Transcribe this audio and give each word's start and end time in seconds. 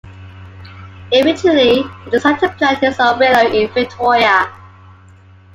Eventually 1.11 1.83
he 1.83 2.09
decided 2.09 2.39
to 2.39 2.49
plant 2.53 2.79
his 2.79 2.99
own 2.99 3.19
willow 3.19 3.53
in 3.53 3.69
Victoria. 3.71 4.51